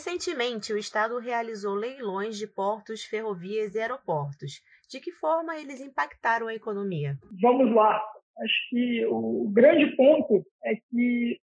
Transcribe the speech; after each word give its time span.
Recentemente, 0.00 0.72
o 0.72 0.78
Estado 0.78 1.18
realizou 1.18 1.74
leilões 1.74 2.38
de 2.38 2.46
portos, 2.46 3.04
ferrovias 3.04 3.74
e 3.74 3.80
aeroportos. 3.80 4.62
De 4.88 4.98
que 4.98 5.12
forma 5.12 5.58
eles 5.58 5.78
impactaram 5.78 6.48
a 6.48 6.54
economia? 6.54 7.18
Vamos 7.42 7.74
lá. 7.74 8.02
Acho 8.38 8.70
que 8.70 9.04
o 9.04 9.50
grande 9.52 9.94
ponto 9.96 10.42
é 10.64 10.76
que 10.76 11.38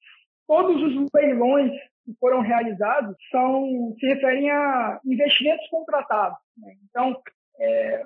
todos 0.47 0.83
os 0.83 1.09
leilões 1.15 1.73
que 2.05 2.13
foram 2.21 2.43
realizados 2.43 3.17
são 3.31 3.97
se 3.99 4.07
referem 4.07 4.51
a 4.51 5.01
investimentos 5.07 5.67
contratados. 5.69 6.39
Né? 6.59 6.75
Então, 6.91 7.19
é, 7.59 8.03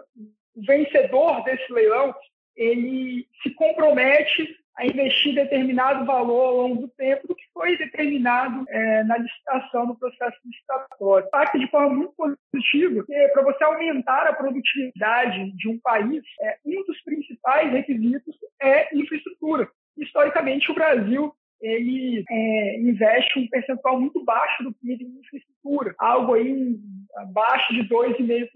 o 0.55 0.63
vencedor 0.65 1.43
desse 1.43 1.73
leilão 1.73 2.15
ele 2.55 3.27
se 3.43 3.51
compromete 3.51 4.57
a 4.77 4.87
investir 4.87 5.35
determinado 5.35 6.05
valor 6.05 6.45
ao 6.45 6.57
longo 6.57 6.83
do 6.83 6.89
tempo 6.89 7.27
do 7.27 7.35
que 7.35 7.45
foi 7.53 7.79
determinado 7.79 8.65
é, 8.69 9.05
na 9.05 9.17
licitação, 9.17 9.87
no 9.87 9.99
processo 9.99 10.37
licitatório. 10.45 11.27
Impacta 11.27 11.59
de 11.59 11.71
forma 11.71 11.95
muito 11.95 12.13
positiva, 12.53 12.95
porque 12.97 13.29
para 13.33 13.43
você 13.43 13.65
aumentar 13.65 14.27
a 14.27 14.35
produtividade 14.35 15.53
de 15.57 15.69
um 15.69 15.79
país, 15.81 16.23
é, 16.43 16.59
um 16.65 16.85
dos 16.85 17.03
principais 17.03 17.73
requisitos 17.73 18.37
é 18.61 18.95
infraestrutura. 18.95 19.69
Historicamente, 19.97 20.71
o 20.71 20.75
Brasil 20.75 21.33
ele 21.61 22.23
é, 22.29 22.81
investe 22.81 23.39
um 23.39 23.49
percentual 23.49 23.99
muito 23.99 24.23
baixo 24.25 24.63
do 24.63 24.75
PIB 24.75 25.05
em 25.05 25.21
infraestrutura, 25.21 25.95
algo 25.99 26.35
aí 26.35 26.79
abaixo 27.17 27.73
de 27.73 27.89
2,5%, 27.89 28.51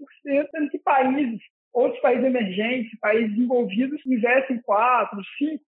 sendo 0.51 0.69
que 0.69 0.77
países 0.77 1.41
outros 1.73 2.01
países 2.01 2.25
emergentes, 2.25 2.99
países 2.99 3.37
envolvidos, 3.37 4.01
investem 4.05 4.61
4%, 4.61 5.09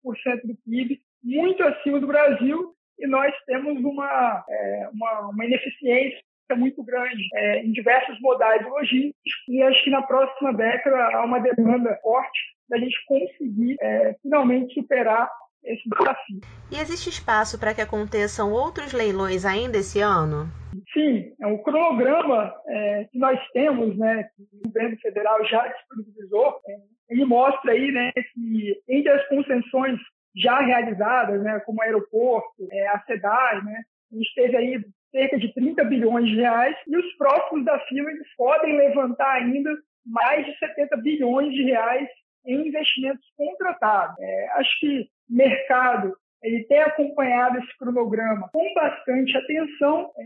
5% 0.05 0.41
do 0.45 0.57
PIB, 0.65 1.01
muito 1.23 1.63
acima 1.63 2.01
do 2.01 2.07
Brasil, 2.07 2.75
e 2.99 3.07
nós 3.07 3.35
temos 3.47 3.83
uma, 3.83 4.45
é, 4.49 4.89
uma, 4.93 5.31
uma 5.31 5.45
ineficiência 5.45 6.21
muito 6.57 6.83
grande 6.83 7.23
é, 7.35 7.63
em 7.63 7.73
diversos 7.73 8.21
modais 8.21 8.67
logísticos, 8.67 9.15
e 9.49 9.63
acho 9.63 9.85
que 9.85 9.91
na 9.91 10.03
próxima 10.03 10.53
década 10.53 11.17
há 11.17 11.25
uma 11.25 11.39
demanda 11.39 11.97
forte 12.03 12.41
da 12.69 12.79
gente 12.79 12.97
conseguir 13.07 13.77
é, 13.81 14.17
finalmente 14.23 14.75
superar 14.75 15.31
esse 15.65 15.89
desafio. 15.89 16.41
E 16.71 16.77
existe 16.77 17.09
espaço 17.11 17.59
para 17.59 17.75
que 17.75 17.81
aconteçam 17.81 18.53
outros 18.53 18.93
leilões 18.93 19.45
ainda 19.45 19.79
esse 19.79 20.01
ano? 20.01 20.49
Sim, 20.93 21.33
é 21.41 21.47
um 21.47 21.59
cronograma 21.63 22.55
é, 22.69 23.05
que 23.11 23.19
nós 23.19 23.39
temos, 23.53 23.97
né, 23.99 24.25
que 24.37 24.43
o 24.43 24.69
governo 24.69 24.97
federal 24.99 25.45
já 25.47 25.67
disponibilizou, 25.67 26.61
é, 26.67 26.77
ele 27.11 27.25
mostra 27.25 27.73
aí, 27.73 27.91
né, 27.91 28.13
que 28.13 28.81
entre 28.89 29.11
as 29.11 29.29
concessões 29.29 29.99
já 30.37 30.61
realizadas, 30.61 31.43
né, 31.43 31.61
como 31.67 31.81
o 31.81 31.83
aeroporto, 31.83 32.69
é, 32.71 32.89
a 32.89 33.01
SEDAI, 33.01 33.65
né, 33.65 33.83
a 34.13 34.17
gente 34.17 34.35
teve 34.35 34.57
aí 34.57 34.85
cerca 35.11 35.39
de 35.39 35.53
30 35.53 35.85
bilhões 35.85 36.29
de 36.29 36.37
reais 36.37 36.77
e 36.87 36.97
os 36.97 37.17
próximos 37.17 37.65
da 37.65 37.79
fila 37.81 38.11
eles 38.11 38.29
podem 38.37 38.77
levantar 38.77 39.33
ainda 39.33 39.71
mais 40.07 40.47
de 40.47 40.57
70 40.59 40.97
bilhões 40.99 41.53
de 41.53 41.65
reais 41.65 42.09
em 42.47 42.69
investimentos 42.69 43.25
contratados. 43.37 44.17
É, 44.21 44.49
acho 44.53 44.81
que 44.81 45.01
o 45.01 45.07
mercado 45.31 46.15
ele 46.43 46.65
tem 46.65 46.81
acompanhado 46.81 47.59
esse 47.59 47.79
cronograma 47.79 48.49
com 48.53 48.75
bastante 48.75 49.37
atenção 49.37 50.11
é, 50.17 50.25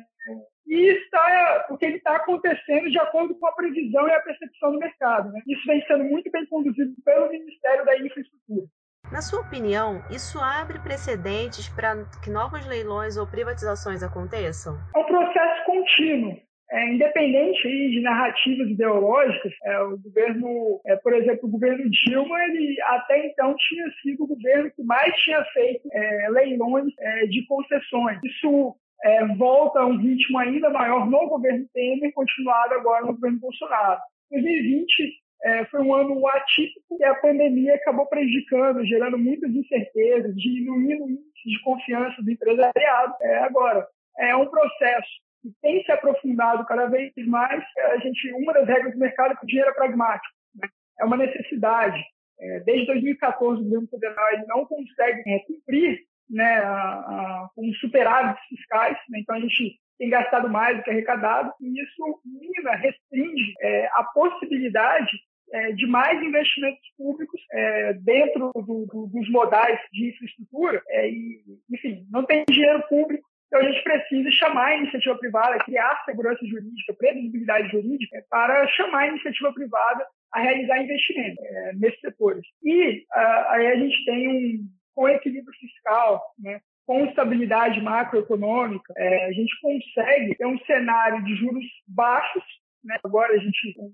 e 0.67 0.93
está 0.93 1.65
porque 1.69 1.87
ele 1.87 1.97
está 1.97 2.17
acontecendo 2.17 2.91
de 2.91 2.99
acordo 2.99 3.35
com 3.35 3.47
a 3.47 3.53
previsão 3.53 4.09
e 4.09 4.13
a 4.13 4.23
percepção 4.23 4.73
do 4.73 4.79
mercado. 4.79 5.33
Né? 5.33 5.41
Isso 5.47 5.67
vem 5.67 5.85
sendo 5.87 6.05
muito 6.05 6.31
bem 6.31 6.47
conduzido 6.47 6.95
pelo 7.05 7.29
Ministério 7.31 7.85
da 7.85 7.99
Infraestrutura. 7.99 8.67
Na 9.13 9.21
sua 9.21 9.41
opinião, 9.41 10.03
isso 10.11 10.39
abre 10.41 10.79
precedentes 10.79 11.69
para 11.69 12.05
que 12.23 12.31
novos 12.31 12.67
leilões 12.67 13.17
ou 13.17 13.27
privatizações 13.27 14.03
aconteçam? 14.03 14.79
É 14.97 14.99
um 14.99 15.05
processo 15.05 15.65
contínuo. 15.67 16.37
É, 16.75 16.89
independente 16.93 17.69
de 17.69 18.01
narrativas 18.01 18.69
ideológicas, 18.69 19.53
é, 19.63 19.79
o 19.83 19.97
governo, 19.97 20.81
é, 20.85 20.97
por 20.97 21.13
exemplo, 21.13 21.49
o 21.49 21.53
governo 21.53 21.89
Dilma, 21.89 22.37
ele 22.47 22.77
até 22.83 23.29
então 23.29 23.55
tinha 23.57 23.85
sido 24.03 24.25
o 24.25 24.27
governo 24.27 24.73
que 24.73 24.83
mais 24.83 25.15
tinha 25.23 25.45
feito 25.53 25.89
é, 25.93 26.29
leilões 26.31 26.93
é, 26.99 27.27
de 27.27 27.47
concessões. 27.47 28.19
Isso 28.25 28.75
é, 29.05 29.25
volta 29.37 29.79
a 29.79 29.87
um 29.87 29.99
ritmo 29.99 30.37
ainda 30.37 30.69
maior 30.69 31.09
no 31.09 31.29
governo 31.29 31.65
Temer, 31.73 32.13
continuado 32.13 32.75
agora 32.75 33.07
no 33.07 33.15
governo 33.15 33.39
Bolsonaro. 33.39 34.01
2020 34.33 35.23
foi 35.71 35.81
um 35.83 35.95
ano 35.95 36.27
atípico 36.27 36.97
e 36.99 37.05
a 37.05 37.15
pandemia 37.17 37.75
acabou 37.75 38.07
prejudicando, 38.07 38.85
gerando 38.87 39.19
muitas 39.19 39.55
incertezas, 39.55 40.35
diminuindo 40.35 41.05
o 41.05 41.11
índice 41.11 41.51
de 41.51 41.61
confiança 41.63 42.21
do 42.23 42.31
empresariado. 42.31 43.15
agora, 43.43 43.87
é 44.19 44.35
um 44.35 44.47
processo 44.47 45.24
que 45.45 45.53
tem 45.61 45.85
se 45.85 45.93
aprofundado 45.93 46.65
cada 46.65 46.87
vez 46.87 47.13
mais, 47.27 47.63
a 47.93 47.99
gente, 47.99 48.33
uma 48.33 48.55
das 48.55 48.67
regras 48.67 48.95
do 48.95 48.99
mercado 48.99 49.33
é 49.33 49.37
que 49.37 49.45
o 49.45 49.47
dinheiro 49.47 49.69
é 49.69 49.75
pragmático. 49.75 50.35
Né? 50.55 50.69
É 50.99 51.05
uma 51.05 51.19
necessidade. 51.19 52.03
É, 52.41 52.61
desde 52.61 52.87
2014, 52.87 53.61
o 53.61 53.65
governo 53.65 53.89
federal 53.89 54.33
ele 54.33 54.47
não 54.47 54.65
consegue 54.65 55.23
é, 55.31 55.39
cumprir 55.41 56.01
né, 56.31 56.57
a, 56.61 56.73
a, 56.73 57.49
com 57.55 57.71
superávites 57.75 58.43
fiscais, 58.49 58.97
né? 59.11 59.21
então 59.21 59.37
a 59.37 59.41
gente 59.41 59.79
tem 59.99 60.09
gastado 60.09 60.49
mais 60.49 60.79
do 60.79 60.83
que 60.83 60.91
arrecadado, 60.91 61.53
e 61.61 61.81
isso 61.81 62.21
mina, 62.25 62.75
restringe 62.77 63.53
é, 63.61 63.87
a 63.93 64.05
possibilidade 64.15 65.13
é, 65.53 65.73
de 65.73 65.87
mais 65.87 66.21
investimentos 66.21 66.81
públicos 66.97 67.41
é, 67.53 67.93
dentro 67.93 68.51
do, 68.55 68.87
do, 68.87 69.07
dos 69.07 69.31
modais 69.31 69.79
de 69.93 70.09
infraestrutura. 70.09 70.83
É, 70.89 71.09
e, 71.09 71.45
enfim, 71.71 72.07
não 72.11 72.25
tem 72.25 72.45
dinheiro 72.49 72.83
público 72.89 73.29
então, 73.55 73.69
a 73.69 73.71
gente 73.71 73.85
precisa 73.85 74.31
chamar 74.33 74.67
a 74.67 74.77
iniciativa 74.79 75.17
privada, 75.17 75.65
criar 75.65 76.03
segurança 76.05 76.45
jurídica, 76.45 76.93
previsibilidade 76.99 77.69
jurídica, 77.69 78.25
para 78.29 78.67
chamar 78.67 79.03
a 79.03 79.07
iniciativa 79.07 79.53
privada 79.53 80.05
a 80.33 80.41
realizar 80.41 80.83
investimentos 80.83 81.39
é, 81.39 81.73
nesses 81.75 82.01
setores. 82.01 82.45
E 82.65 82.99
uh, 82.99 83.49
aí 83.51 83.67
a 83.69 83.77
gente 83.77 84.05
tem 84.07 84.29
um, 84.29 84.69
com 84.93 85.09
equilíbrio 85.09 85.57
fiscal, 85.57 86.21
né, 86.37 86.61
com 86.85 87.07
estabilidade 87.07 87.81
macroeconômica, 87.81 88.93
é, 88.97 89.27
a 89.27 89.33
gente 89.33 89.55
consegue 89.61 90.35
ter 90.35 90.47
um 90.47 90.59
cenário 90.65 91.23
de 91.23 91.37
juros 91.37 91.65
baixos. 91.87 92.43
Né? 92.83 92.99
Agora 93.05 93.35
a 93.35 93.39
gente, 93.39 93.77
o 93.79 93.93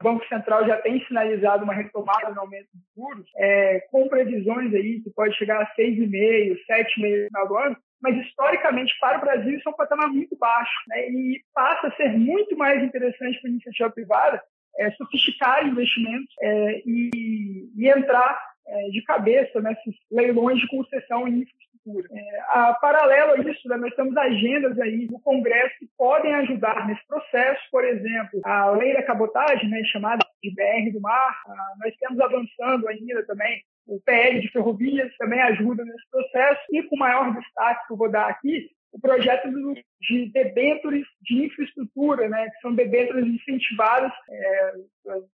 Banco 0.00 0.24
Central 0.28 0.64
já 0.64 0.76
tem 0.76 1.04
sinalizado 1.06 1.64
uma 1.64 1.74
retomada 1.74 2.30
no 2.30 2.40
aumento 2.40 2.68
de 2.72 2.80
juros, 2.94 3.28
é, 3.36 3.80
com 3.90 4.08
previsões 4.08 4.72
aí 4.72 5.00
que 5.00 5.10
pode 5.10 5.36
chegar 5.36 5.60
a 5.60 5.74
6,5%, 5.74 6.56
7,5% 6.70 7.22
no 7.22 7.26
final 7.26 7.48
do 7.48 7.56
ano 7.58 7.76
mas 8.02 8.16
historicamente 8.26 8.92
para 9.00 9.18
o 9.18 9.20
Brasil 9.20 9.56
isso 9.56 9.68
é 9.68 9.72
um 9.72 9.76
patamar 9.76 10.08
muito 10.08 10.36
baixo 10.36 10.72
né? 10.88 11.08
e 11.08 11.40
passa 11.54 11.86
a 11.86 11.96
ser 11.96 12.10
muito 12.18 12.56
mais 12.56 12.82
interessante 12.82 13.40
para 13.40 13.48
a 13.48 13.52
iniciativa 13.52 13.90
privada 13.90 14.42
é, 14.78 14.90
sofisticar 14.92 15.66
investimentos 15.66 16.34
é, 16.40 16.82
e, 16.86 17.70
e, 17.76 17.88
entrar 17.88 18.38
é, 18.66 18.88
de 18.88 19.02
cabeça 19.02 19.60
nesses 19.60 19.94
leilões 20.10 20.58
de 20.58 20.66
concessão 20.68 21.28
em 21.28 21.42
infraestrutura. 21.42 22.08
É, 22.10 22.40
a, 22.48 22.74
paralelo 22.74 23.32
a 23.32 23.50
isso, 23.50 23.68
né, 23.68 23.76
nós 23.76 23.94
temos 23.94 24.16
agendas 24.16 24.78
aí 24.80 25.08
no 25.10 25.20
Congresso 25.20 25.74
que 25.78 25.88
podem 25.96 26.34
ajudar 26.36 26.86
nesse 26.86 27.06
processo, 27.06 27.60
por 27.70 27.84
exemplo, 27.84 28.40
a 28.44 28.70
lei 28.70 28.94
da 28.94 29.02
cabotagem, 29.02 29.68
né, 29.68 29.82
chamada 29.84 30.24
de 30.42 30.54
BR 30.54 30.92
do 30.92 31.00
Mar, 31.00 31.42
nós 31.78 31.94
temos 31.96 32.18
avançando 32.20 32.88
ainda 32.88 33.24
também 33.26 33.62
o 33.86 34.00
PL 34.00 34.40
de 34.40 34.50
ferrovias 34.50 35.14
também 35.16 35.40
ajuda 35.40 35.84
nesse 35.84 36.10
processo. 36.10 36.60
E 36.70 36.82
com 36.84 36.96
maior 36.96 37.32
destaque 37.34 37.86
que 37.86 37.92
eu 37.92 37.96
vou 37.96 38.10
dar 38.10 38.28
aqui, 38.28 38.70
o 38.92 39.00
projeto 39.00 39.48
de 40.00 40.30
debêntures 40.32 41.06
de 41.22 41.46
infraestrutura, 41.46 42.28
né, 42.28 42.50
que 42.50 42.60
são 42.60 42.74
debêntures 42.74 43.26
incentivadas. 43.26 44.12
É, 44.28 44.72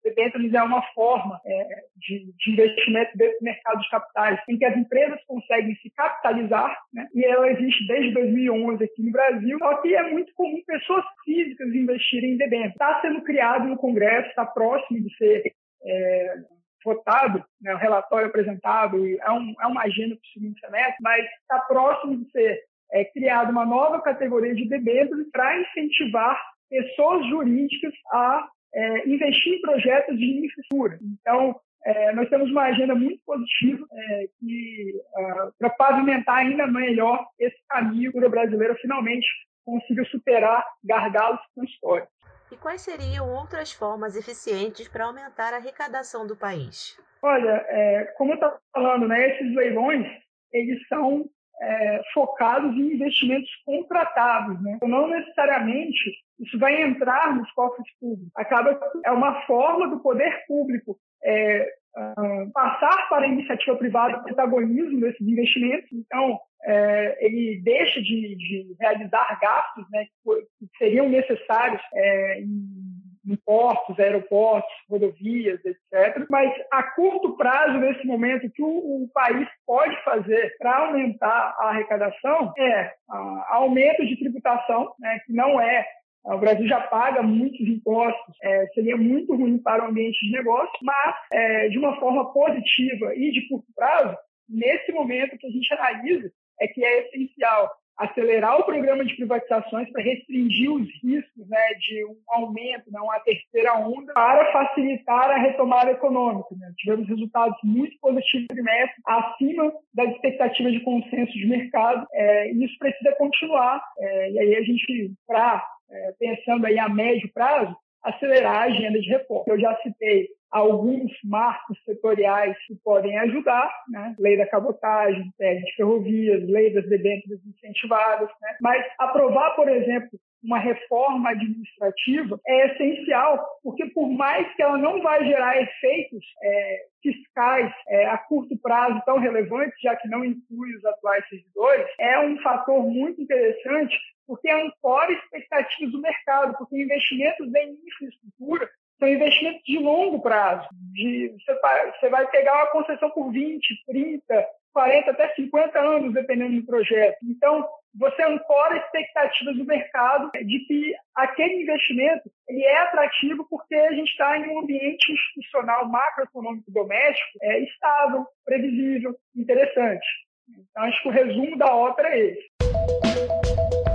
debêntures 0.04 0.54
é 0.54 0.64
uma 0.64 0.82
forma 0.94 1.40
é, 1.46 1.84
de, 1.96 2.34
de, 2.36 2.52
investimento 2.52 3.12
dentro 3.16 3.38
do 3.40 3.44
mercado 3.44 3.80
de 3.80 3.90
capitais, 3.90 4.40
em 4.50 4.58
que 4.58 4.66
as 4.66 4.76
empresas 4.76 5.24
conseguem 5.28 5.76
se 5.76 5.90
capitalizar, 5.92 6.76
né, 6.92 7.08
e 7.14 7.24
ela 7.24 7.52
existe 7.52 7.86
desde 7.88 8.14
2011 8.14 8.84
aqui 8.84 9.04
no 9.04 9.12
Brasil, 9.12 9.58
só 9.60 9.82
que 9.82 9.96
é 9.96 10.10
muito 10.10 10.34
comum 10.34 10.62
pessoas 10.66 11.06
físicas 11.24 11.68
investirem 11.68 12.32
em 12.32 12.38
debêntures. 12.38 12.74
Está 12.74 13.02
sendo 13.02 13.22
criado 13.22 13.68
no 13.68 13.78
Congresso, 13.78 14.30
está 14.30 14.46
próximo 14.46 15.00
de 15.00 15.16
ser 15.16 15.54
é, 15.86 16.36
votado, 16.84 17.44
né, 17.62 17.74
o 17.74 17.78
relatório 17.78 18.28
apresentado, 18.28 18.98
é, 19.06 19.32
um, 19.32 19.54
é 19.62 19.68
uma 19.68 19.84
agenda 19.84 20.16
para 20.16 20.24
o 20.24 20.34
segundo 20.34 20.60
semestre, 20.60 20.98
mas 21.02 21.26
está 21.42 21.60
próximo 21.68 22.18
de 22.18 22.32
ser 22.32 22.62
é, 22.92 23.06
criada 23.06 23.52
uma 23.52 23.66
nova 23.66 24.02
categoria 24.02 24.54
de 24.54 24.68
debêntures 24.68 25.28
para 25.32 25.60
incentivar 25.60 26.40
pessoas 26.70 27.26
jurídicas 27.28 27.94
a 28.12 28.48
é, 28.74 29.08
investir 29.08 29.54
em 29.54 29.62
projetos 29.62 30.18
de 30.18 30.46
infraestrutura. 30.46 31.00
Então, 31.02 31.56
é, 31.86 32.14
nós 32.14 32.30
temos 32.30 32.50
uma 32.50 32.64
agenda 32.64 32.96
muito 32.96 33.20
positiva 33.26 33.86
é, 33.92 34.26
que 34.40 34.94
uh, 34.96 35.54
para 35.60 35.70
pavimentar 35.72 36.38
ainda 36.38 36.66
melhor 36.66 37.28
esse 37.38 37.58
caminho 37.68 38.12
que 38.12 38.18
o 38.18 38.30
brasileiro 38.30 38.76
finalmente 38.76 39.28
consiga 39.66 40.04
superar 40.06 40.66
gargalos 40.84 41.42
história. 41.66 42.08
E 42.54 42.58
quais 42.58 42.82
seriam 42.82 43.34
outras 43.34 43.72
formas 43.72 44.16
eficientes 44.16 44.88
para 44.88 45.06
aumentar 45.06 45.56
a 45.56 45.58
arrecadação 45.58 46.28
do 46.28 46.36
país? 46.36 46.96
Olha, 47.20 47.66
é, 47.68 48.14
como 48.16 48.34
eu 48.34 48.36
estava 48.36 48.60
falando, 48.72 49.08
né, 49.08 49.28
esses 49.32 49.56
leilões 49.56 50.06
eles 50.52 50.88
são 50.88 51.26
é, 51.60 52.02
focados 52.14 52.76
em 52.76 52.94
investimentos 52.94 53.50
contratados, 53.66 54.62
né? 54.62 54.74
Então, 54.76 54.88
não 54.88 55.08
necessariamente 55.08 56.12
isso 56.40 56.60
vai 56.60 56.80
entrar 56.84 57.36
nos 57.36 57.52
cofres 57.54 57.88
públicos. 58.00 58.32
Acaba 58.36 58.80
é 59.04 59.12
uma 59.12 59.42
forma 59.48 59.88
do 59.88 60.00
poder 60.00 60.46
público 60.46 60.96
é, 61.24 61.68
uh, 61.98 62.52
passar 62.52 63.10
para 63.10 63.26
a 63.26 63.28
iniciativa 63.28 63.76
privada 63.78 64.18
o 64.18 64.24
protagonismo 64.24 65.00
desses 65.02 65.22
investimentos. 65.22 65.90
Então, 65.92 66.40
é, 66.66 67.18
ele 67.26 67.62
deixa 67.62 68.02
de, 68.02 68.36
de, 68.36 68.76
realizar 68.80 69.38
gastos 69.42 69.86
né, 69.92 70.06
que 70.24 70.78
seriam 70.78 71.10
necessários 71.10 71.82
é, 71.94 72.40
em 72.40 72.84
em 73.26 73.36
portos, 73.38 73.98
aeroportos, 74.00 74.72
rodovias, 74.90 75.60
etc. 75.64 76.26
Mas 76.30 76.52
a 76.72 76.84
curto 76.84 77.38
prazo, 77.38 77.80
nesse 77.80 78.06
momento, 78.06 78.48
o 78.48 78.52
que 78.52 78.62
o, 78.62 78.68
o 79.04 79.10
país 79.14 79.48
pode 79.66 79.96
fazer 80.04 80.56
para 80.58 80.88
aumentar 80.88 81.56
a 81.60 81.70
arrecadação 81.70 82.54
é 82.58 82.94
a, 83.10 83.56
aumento 83.56 84.06
de 84.06 84.18
tributação, 84.18 84.94
né, 85.00 85.20
que 85.26 85.34
não 85.34 85.60
é 85.60 85.86
o 86.26 86.38
Brasil 86.38 86.68
já 86.68 86.80
paga 86.82 87.22
muitos 87.22 87.60
impostos, 87.62 88.36
é, 88.42 88.68
seria 88.68 88.96
muito 88.96 89.36
ruim 89.36 89.58
para 89.58 89.86
o 89.86 89.90
ambiente 89.90 90.18
de 90.26 90.32
negócio, 90.32 90.74
mas 90.82 91.16
é, 91.32 91.70
de 91.70 91.78
uma 91.78 92.00
forma 92.00 92.32
positiva 92.32 93.14
e 93.16 93.32
de 93.32 93.48
curto 93.48 93.68
prazo, 93.76 94.18
nesse 94.48 94.92
momento 94.92 95.38
que 95.38 95.48
a 95.48 95.50
gente 95.50 95.74
analisa, 95.74 96.32
é 96.62 96.68
que 96.68 96.84
é 96.84 97.08
essencial 97.08 97.70
acelerar 97.98 98.60
o 98.60 98.64
programa 98.64 99.06
de 99.06 99.16
privatizações 99.16 99.90
para 99.92 100.02
restringir 100.02 100.72
os 100.72 100.88
riscos 101.04 101.48
né, 101.48 101.74
de 101.80 102.06
um 102.06 102.18
aumento, 102.28 102.92
né, 102.92 103.00
uma 103.00 103.20
terceira 103.20 103.76
onda, 103.76 104.14
para 104.14 104.52
facilitar 104.52 105.30
a 105.30 105.38
retomada 105.38 105.92
econômica. 105.92 106.56
Né? 106.58 106.72
Tivemos 106.78 107.08
resultados 107.08 107.58
muito 107.64 107.96
positivos 108.00 108.48
no 108.50 108.56
trimestre, 108.56 109.02
acima 109.06 109.74
das 109.94 110.10
expectativas 110.10 110.74
de 110.74 110.80
consenso 110.80 111.34
de 111.34 111.46
mercado, 111.46 112.06
é, 112.14 112.52
e 112.52 112.66
isso 112.66 112.78
precisa 112.80 113.16
continuar. 113.16 113.84
É, 114.00 114.32
e 114.32 114.40
aí 114.40 114.56
a 114.56 114.62
gente, 114.64 115.14
para 115.28 115.64
é, 115.94 116.14
pensando 116.20 116.66
aí 116.66 116.80
a 116.80 116.90
médio 116.90 117.32
prazo, 117.34 117.76
acelerar 118.04 118.56
a 118.56 118.64
agenda 118.64 119.00
de 119.00 119.10
reforma. 119.10 119.46
Eu 119.48 119.60
já 119.60 119.76
citei 119.78 120.28
alguns 120.52 121.12
marcos 121.24 121.78
setoriais 121.84 122.56
que 122.68 122.76
podem 122.84 123.18
ajudar, 123.20 123.72
né? 123.90 124.16
lei 124.20 124.38
da 124.38 124.46
cabotagem, 124.46 125.32
PEG 125.38 125.64
de 125.64 125.76
ferrovias, 125.76 126.44
lei 126.48 126.74
das 126.74 126.88
debêntures 126.88 127.40
incentivadas, 127.46 128.30
né? 128.42 128.58
mas 128.62 128.86
aprovar, 129.00 129.56
por 129.56 129.68
exemplo, 129.68 130.20
uma 130.44 130.60
reforma 130.60 131.30
administrativa 131.30 132.40
é 132.46 132.68
essencial, 132.68 133.44
porque 133.64 133.86
por 133.88 134.10
mais 134.10 134.54
que 134.56 134.62
ela 134.62 134.78
não 134.78 135.02
vai 135.02 135.26
gerar 135.26 135.62
efeitos 135.62 136.26
é, 136.44 136.86
fiscais 137.02 137.74
é, 137.88 138.06
a 138.08 138.18
curto 138.18 138.58
prazo 138.58 139.02
tão 139.06 139.20
relevantes, 139.20 139.80
já 139.82 139.96
que 139.96 140.08
não 140.08 140.24
inclui 140.24 140.76
os 140.76 140.86
atuais 140.86 141.28
servidores, 141.30 141.88
é 142.00 142.20
um 142.20 142.38
fator 142.42 142.84
muito 142.84 143.22
interessante 143.22 143.98
porque 144.26 144.50
ancora 144.50 145.12
expectativas 145.12 145.92
do 145.92 146.02
mercado, 146.02 146.58
porque 146.58 146.82
investimentos 146.82 147.54
em 147.56 147.78
infraestrutura 147.86 148.70
são 149.04 149.10
investimentos 149.10 149.62
de 149.66 149.78
longo 149.80 150.22
prazo. 150.22 150.66
De, 150.94 151.36
você, 151.38 151.54
vai, 151.60 151.92
você 151.92 152.10
vai 152.10 152.28
pegar 152.32 152.56
uma 152.56 152.68
concessão 152.68 153.10
por 153.12 153.32
20, 153.32 153.84
30, 153.86 154.48
40, 154.74 155.12
até 155.12 155.34
50 155.36 155.80
anos, 155.80 156.14
dependendo 156.14 156.56
do 156.62 156.66
projeto. 156.66 157.18
Então, 157.24 157.68
você 157.96 158.24
ancora 158.24 158.78
expectativas 158.78 159.58
do 159.58 159.66
mercado 159.66 160.32
de 160.32 160.60
que 160.66 160.94
aquele 161.16 161.64
investimento 161.64 162.32
ele 162.48 162.64
é 162.64 162.78
atrativo 162.78 163.46
porque 163.50 163.76
a 163.76 163.92
gente 163.92 164.10
está 164.10 164.38
em 164.38 164.50
um 164.50 164.60
ambiente 164.60 165.12
institucional 165.12 165.88
macroeconômico 165.90 166.72
doméstico 166.72 167.40
é, 167.42 167.60
estável, 167.60 168.26
previsível, 168.46 169.16
interessante. 169.36 170.06
Então, 170.50 170.84
acho 170.84 171.02
que 171.02 171.10
o 171.10 171.12
resumo 171.12 171.58
da 171.58 171.76
ópera 171.76 172.10
é 172.10 172.20
esse. 172.20 173.93